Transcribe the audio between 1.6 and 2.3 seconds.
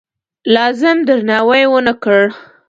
ونه کړ.